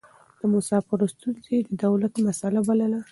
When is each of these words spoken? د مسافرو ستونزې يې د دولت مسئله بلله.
د 0.39 0.41
مسافرو 0.53 1.11
ستونزې 1.13 1.51
يې 1.57 1.65
د 1.67 1.71
دولت 1.83 2.13
مسئله 2.27 2.59
بلله. 2.67 2.99